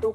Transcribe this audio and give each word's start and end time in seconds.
tu 0.00 0.12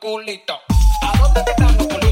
culito. 0.00 0.60
¿A 1.02 1.18
dónde 1.18 1.42
te? 1.42 2.05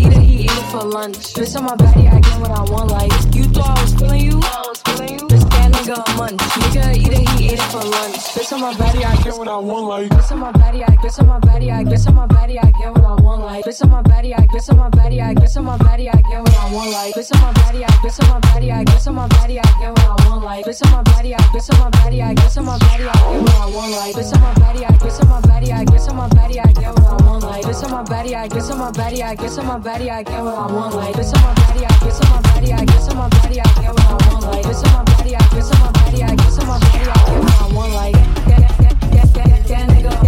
Eat 0.00 0.12
it, 0.12 0.22
he 0.22 0.34
eat 0.44 0.50
it 0.50 0.70
for 0.70 0.82
lunch. 0.82 1.34
Bitch 1.34 1.56
on 1.56 1.64
my 1.64 1.76
body, 1.76 2.08
I 2.08 2.20
get 2.20 2.40
what 2.40 2.50
I 2.50 2.62
want. 2.70 2.90
Like 2.90 3.12
you 3.34 3.44
thought 3.44 3.78
I 3.78 3.82
was 3.82 3.94
feeling 3.94 4.24
you? 4.24 4.38
Bitch, 4.38 5.44
that 5.50 5.72
nigga 5.72 5.96
a 5.98 6.16
munch. 6.16 6.40
Nigga 6.40 6.96
eat 6.96 7.12
it, 7.12 7.28
he 7.30 7.46
ate 7.48 7.58
it 7.58 7.70
for 7.70 7.82
lunch. 7.82 8.16
Bitch 8.34 8.52
on 8.52 8.60
my 8.60 8.74
body, 8.76 9.04
I 9.04 9.16
get 9.22 9.36
what 9.36 9.48
I 9.48 9.56
want. 9.56 9.86
Like 9.86 10.10
bitch 10.10 10.32
on 10.32 10.38
my 10.38 10.52
body, 10.52 10.84
I 10.84 10.94
guess 11.02 11.18
on 11.18 11.26
my 11.26 11.38
body, 11.38 11.70
I 11.70 11.84
guess 11.84 12.06
on 12.06 12.14
my 12.14 12.26
body, 12.26 12.58
I 12.58 12.70
get 12.70 12.90
what 12.94 13.04
I 13.04 13.14
want. 13.22 13.42
Like 13.42 13.64
bitch 13.64 13.82
on 13.82 13.90
my 13.90 14.02
body, 14.02 14.34
I 14.34 14.46
guess 14.46 14.68
on 14.68 14.76
my 14.76 14.88
body, 14.88 15.20
I 15.20 15.34
guess 15.34 15.56
on 15.56 15.64
my 15.64 15.76
body, 15.76 16.08
I 16.08 16.22
get 16.30 16.40
what 16.40 16.58
I 16.58 16.72
want. 16.72 16.90
Like 16.90 17.14
bitch 17.14 17.34
on 17.34 17.40
my 17.40 17.52
body, 17.52 17.84
I 17.84 18.02
guess 18.02 18.20
on 18.20 18.28
my 18.28 18.40
body, 18.40 18.72
I 18.72 18.84
guess 18.84 19.06
on 19.06 19.14
my 19.14 19.28
body, 19.28 19.58
I 19.58 19.62
get 19.80 19.90
what 19.90 20.04
I 20.04 20.26
want. 20.26 20.44
Like 20.44 20.64
bitch 20.64 20.84
on 20.84 20.92
my 20.92 21.02
body, 21.02 21.34
I 21.34 21.52
guess 21.52 21.70
on 21.70 21.78
my 21.78 21.90
body, 21.90 22.22
I 22.22 22.34
guess 22.34 22.56
on 22.56 22.64
my 22.64 22.78
body, 22.78 23.08
I 23.08 23.12
get 23.30 23.40
what 23.40 23.54
I 23.54 23.66
want. 23.74 23.92
Like 23.92 24.14
bitch 24.14 24.34
on 24.34 24.40
my 24.42 24.54
body, 24.54 24.84
I 24.84 24.96
guess 24.98 25.20
on 25.20 25.28
my 25.28 25.40
body, 25.40 25.72
I 25.72 25.84
guess 25.84 26.08
on 26.08 26.16
my 26.16 26.28
body, 26.28 26.60
I 26.60 26.72
get 26.72 26.94
what 26.94 27.06
I 27.06 27.24
want. 27.24 27.27
Like 27.48 27.64
bitch 27.64 27.82
on 27.82 27.90
my 27.90 28.02
body, 28.02 28.36
I 28.36 28.46
guess 28.46 28.70
on 28.70 28.78
my 28.78 28.90
body, 28.90 29.22
I 29.22 29.34
guess 29.34 29.56
on 29.56 29.66
my 29.66 29.78
body, 29.78 30.10
I 30.10 30.22
get 30.22 30.44
what 30.44 30.54
I 30.54 30.70
want. 30.70 30.94
Like 30.94 31.14
bitch 31.14 31.34
on 31.34 31.42
my 31.42 31.54
body, 31.54 31.86
I 31.86 31.98
guess 32.04 32.20
on 32.20 32.28
my 32.28 32.42
body, 32.42 32.72
I 32.74 32.84
guess 32.84 33.08
on 33.08 33.16
my 33.16 33.28
body, 33.30 33.60
I 33.60 33.64
get 33.64 33.92
what 33.94 34.04
I 34.04 34.28
want. 34.28 34.44
Like 34.44 34.64
bitch 34.66 34.86
on 34.86 34.92
my 34.92 35.04
body, 35.04 35.34
I 35.34 35.48
guess 35.48 35.72
on 35.72 35.80
my 35.80 35.92
body, 35.92 36.22
I 36.22 36.36
guess 36.36 36.58
on 36.58 36.66
my 36.66 36.78
body, 36.78 37.00
I 37.00 37.16
get 37.24 37.40
what 37.40 37.62
I 37.62 37.74
want. 37.74 37.92
Like 37.94 38.12
that 38.12 38.68
that 38.68 39.00
that 39.00 39.34
that 39.34 39.66
that 39.66 39.88
nigga 39.88 40.27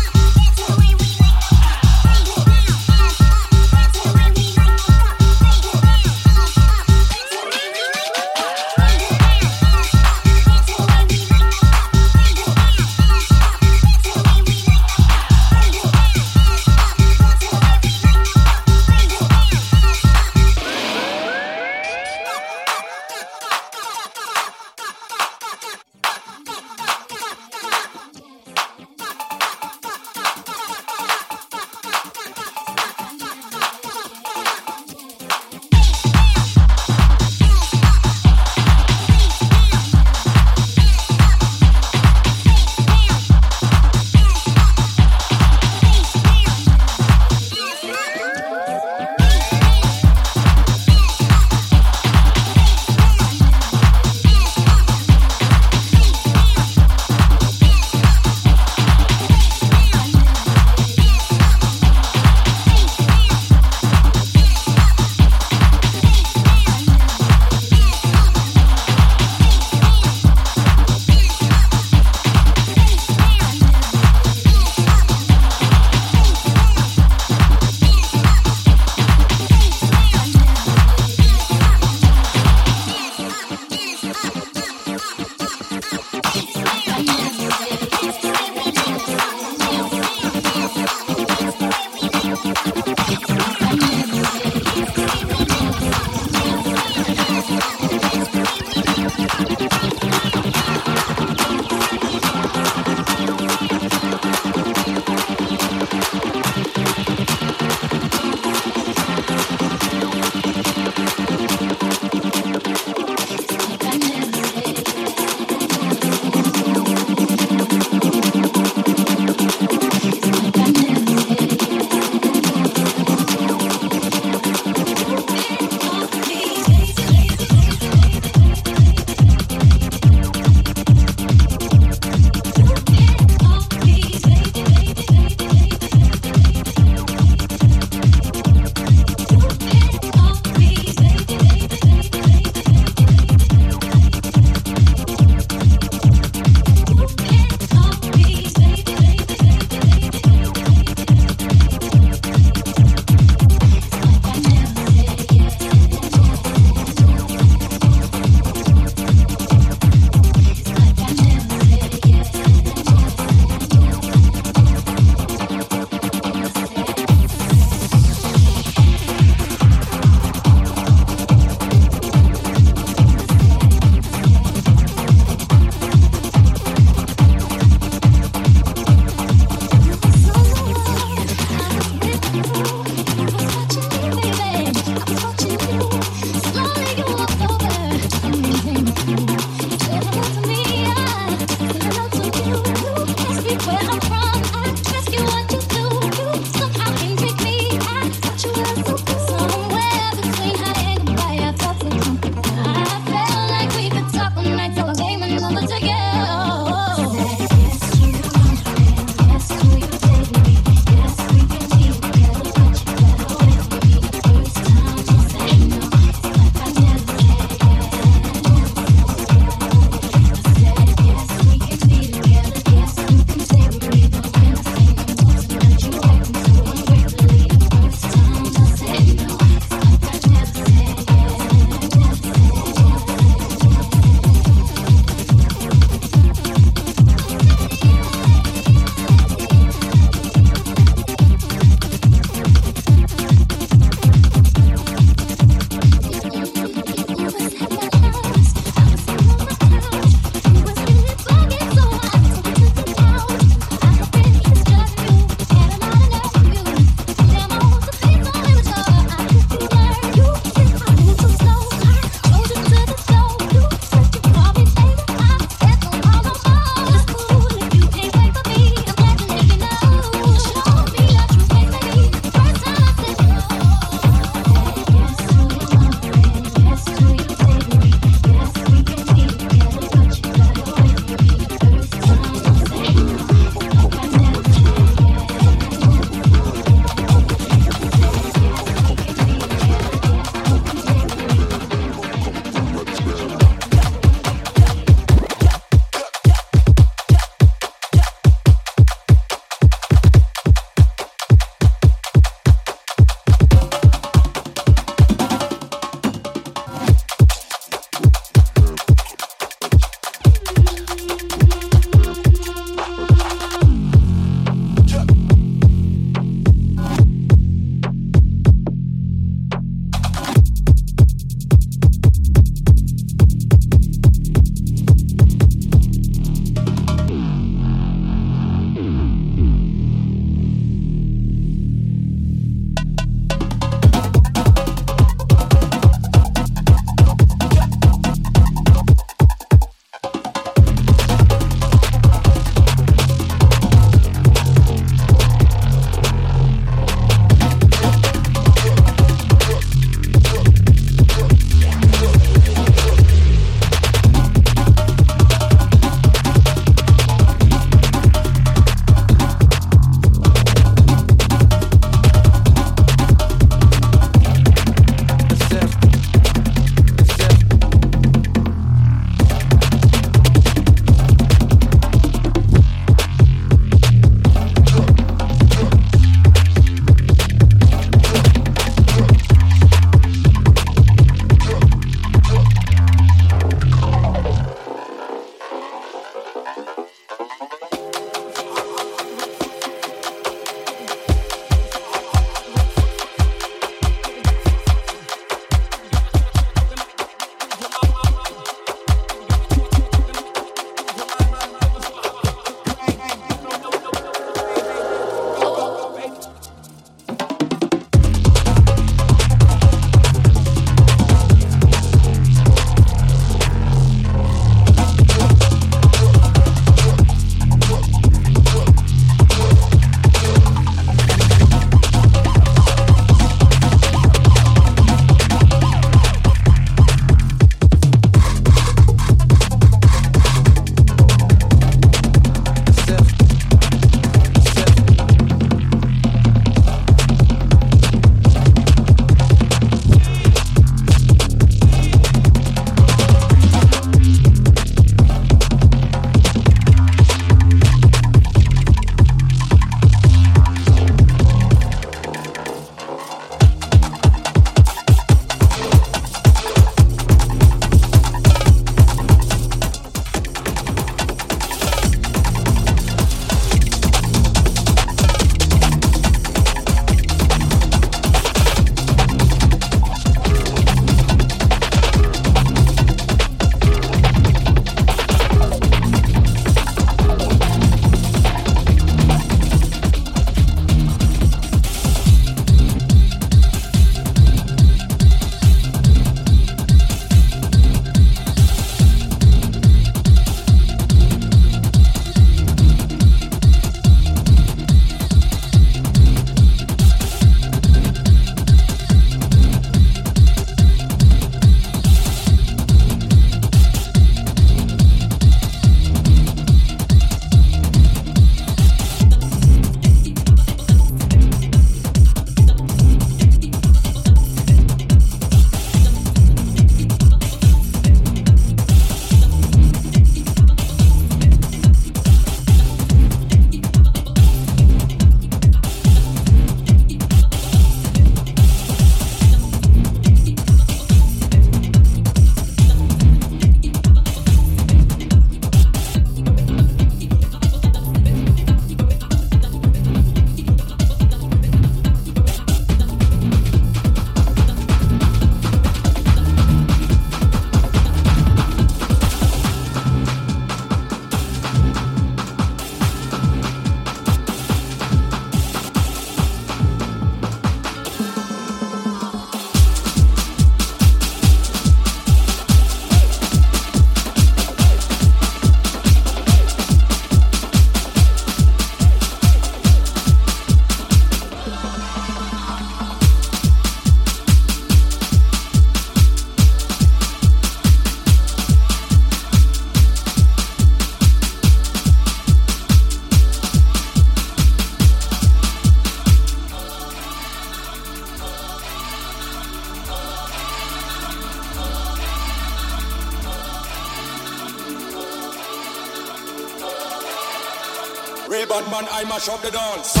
mash 599.21 599.29
up 599.29 599.41
the 599.43 599.51
dance. 599.51 600.00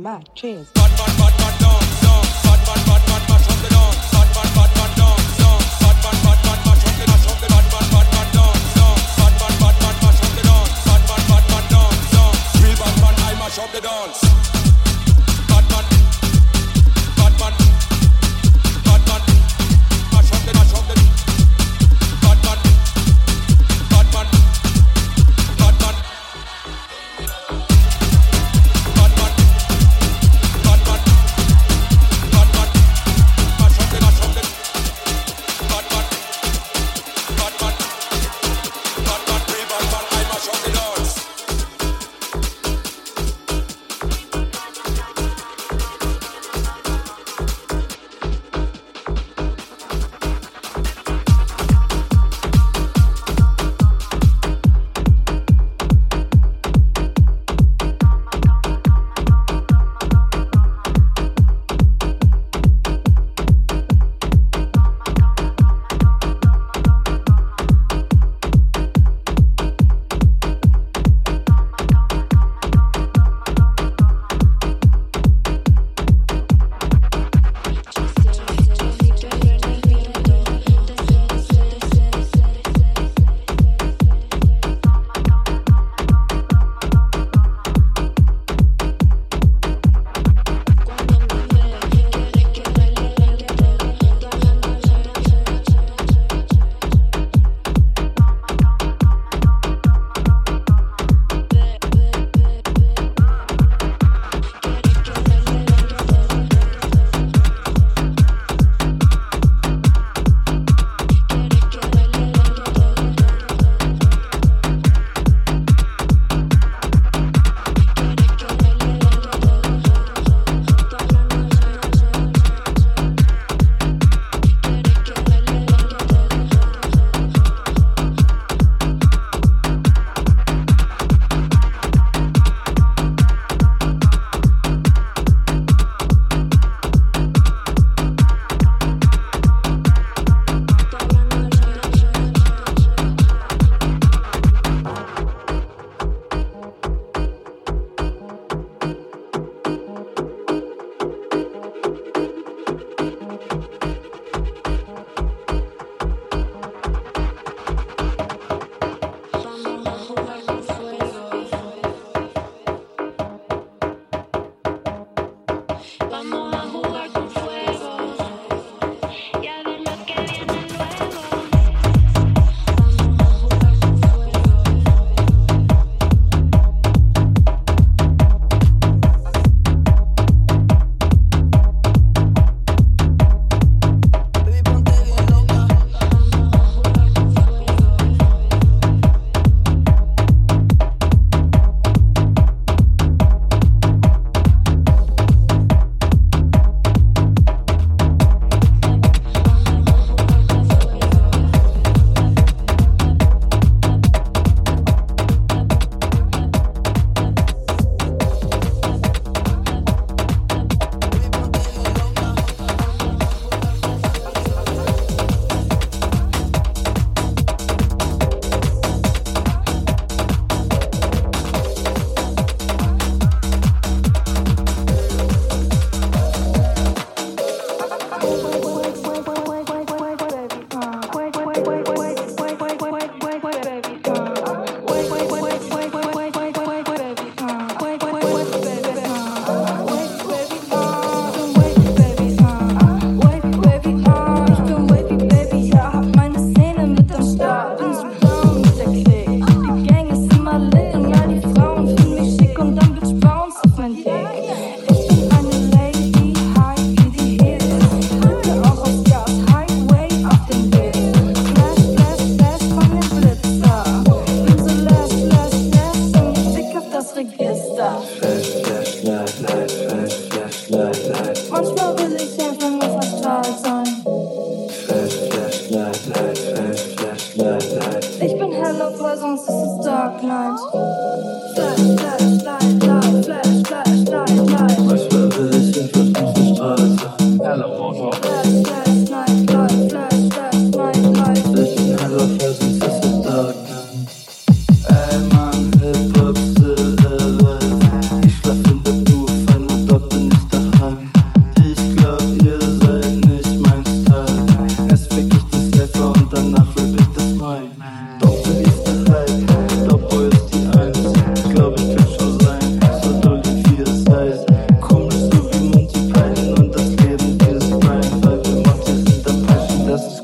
Mad. 0.00 0.28
Cheers. 0.34 0.79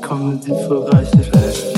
Comedy 0.07 0.53
für 0.67 0.89
reiche 0.89 1.17
Menschen. 1.17 1.76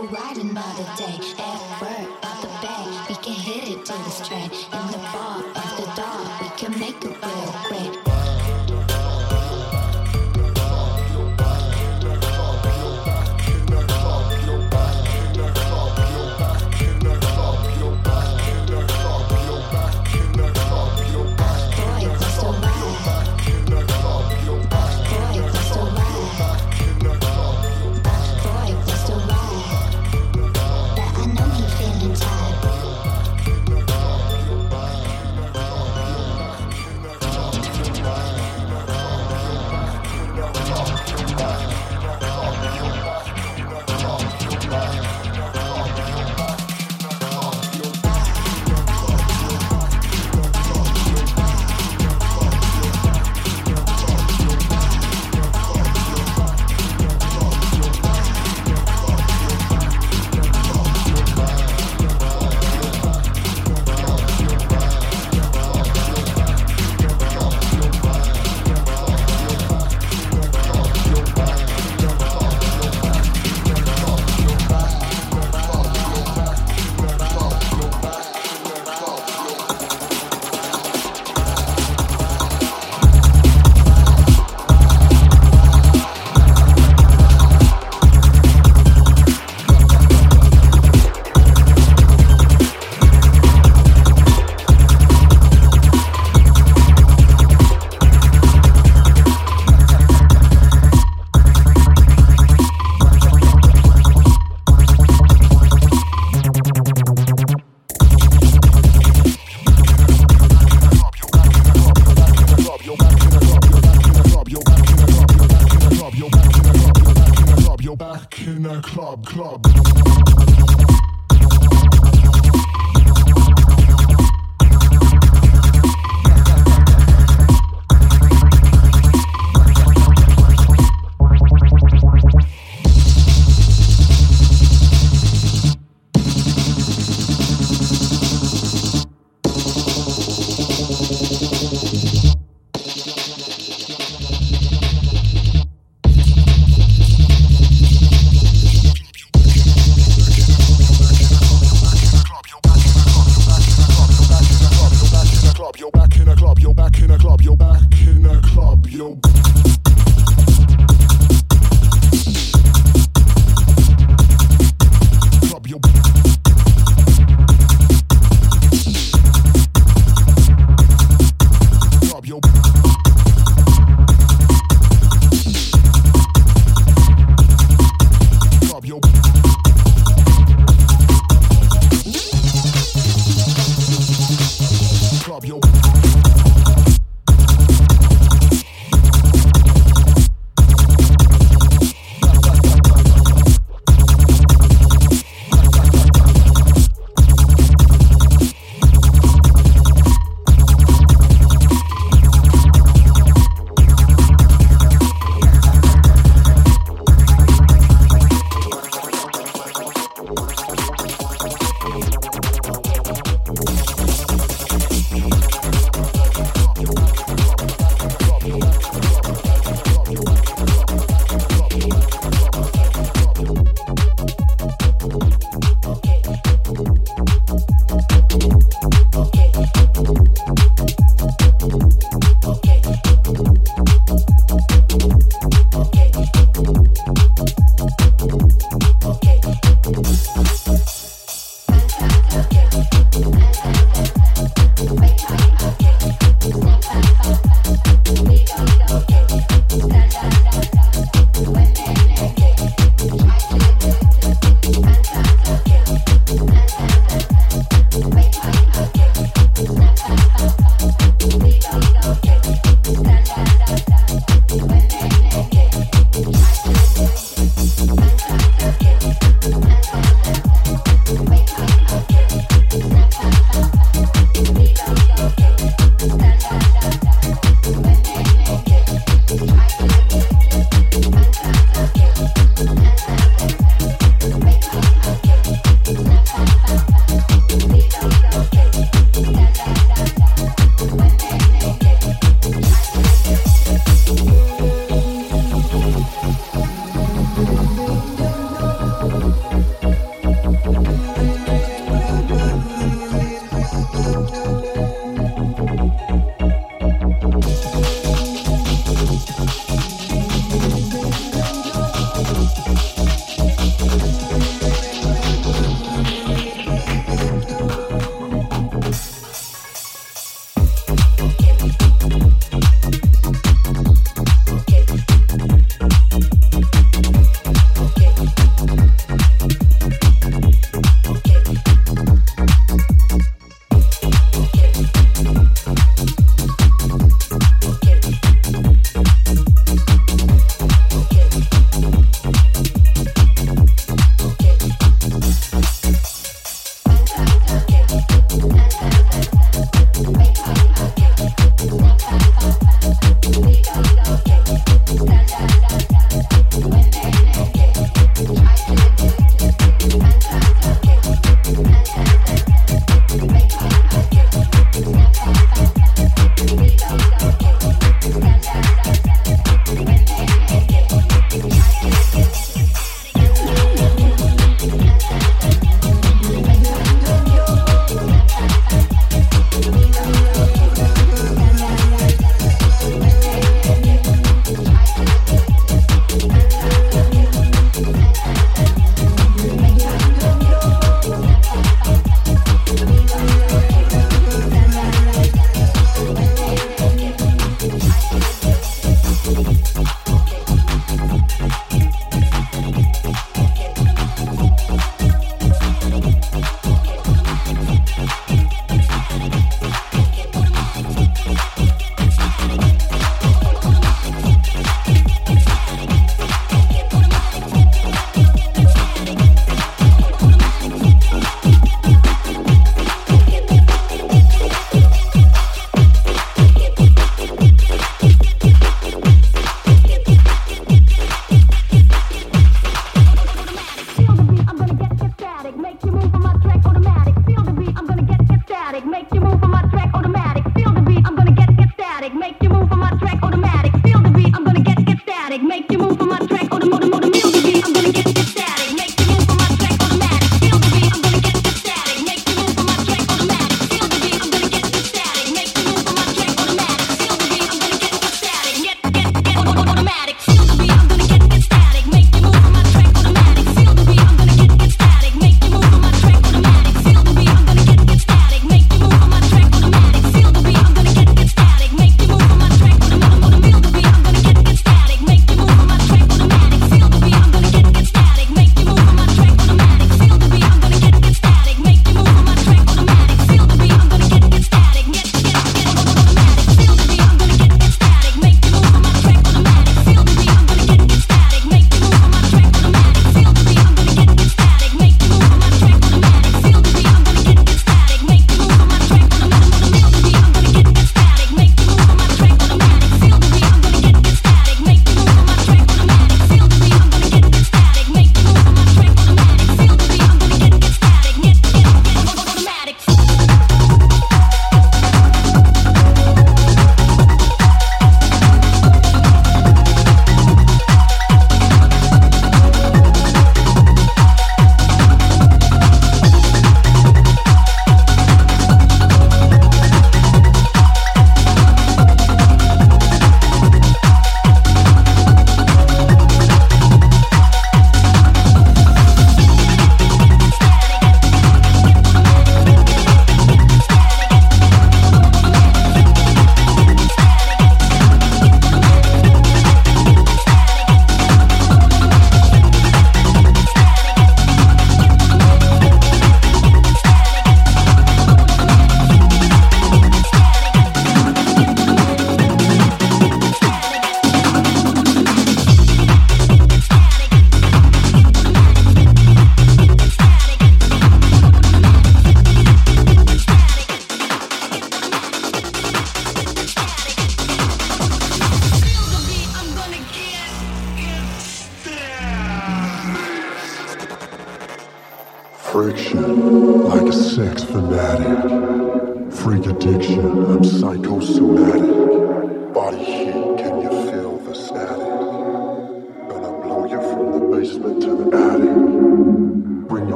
We're 0.00 0.06
riding 0.10 0.54
by 0.54 0.62
the 0.76 0.84
day, 0.96 1.18
at 1.38 1.80
work, 1.82 2.24
out 2.24 2.40
the 2.40 2.48
bay. 2.62 3.06
We 3.08 3.14
can 3.16 3.32
hit 3.32 3.68
it 3.68 3.84
to 3.86 3.92
the 3.92 4.10
strand. 4.10 4.52
In 4.52 4.92
the 4.92 4.98
bar, 5.12 5.38
of 5.40 5.76
the 5.76 5.92
dark. 5.96 6.40
we 6.40 6.48
can 6.56 6.78
make 6.78 7.04
it 7.04 7.20
real 7.20 7.52
quick. 7.66 8.07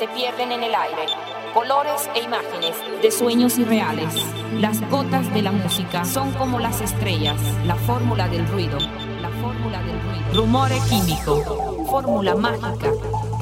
Se 0.00 0.08
pierden 0.08 0.50
en 0.50 0.62
el 0.62 0.74
aire. 0.74 1.12
Colores 1.52 2.08
e 2.14 2.20
imágenes 2.20 2.74
de 3.02 3.10
sueños 3.10 3.58
irreales. 3.58 4.14
Las 4.54 4.80
gotas 4.88 5.30
de 5.34 5.42
la 5.42 5.52
música 5.52 6.06
son 6.06 6.32
como 6.32 6.58
las 6.58 6.80
estrellas. 6.80 7.38
La 7.66 7.74
fórmula 7.74 8.26
del 8.26 8.48
ruido. 8.48 8.78
La 9.20 9.28
fórmula 9.28 9.82
del 9.82 10.00
ruido. 10.00 10.32
Rumore 10.32 10.78
químico. 10.88 11.84
Fórmula 11.90 12.34
mágica. 12.34 12.92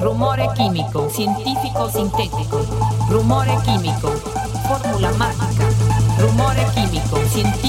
Rumore 0.01 0.49
químico. 0.57 1.09
Científico 1.09 1.89
sintético. 1.89 2.59
Rumore 3.09 3.55
químico. 3.63 4.11
Fórmula 4.67 5.13
mágica. 5.13 5.63
Rumore 6.19 6.65
químico. 6.75 7.19
Científico 7.29 7.68